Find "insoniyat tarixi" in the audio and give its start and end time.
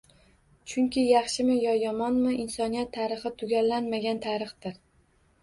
2.45-3.33